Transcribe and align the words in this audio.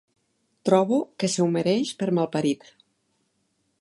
Trobo 0.69 0.97
que 1.23 1.29
s'ho 1.33 1.47
mereix 1.57 1.91
per 2.01 2.11
malparit. 2.21 2.67